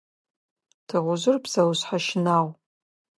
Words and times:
Тыгъужъыр 0.87 1.37
псэушъхьэ 1.43 1.97
щынагъу. 2.05 2.47